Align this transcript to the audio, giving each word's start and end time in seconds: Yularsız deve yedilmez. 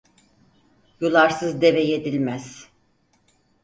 Yularsız 0.99 1.61
deve 1.61 1.81
yedilmez. 1.87 2.69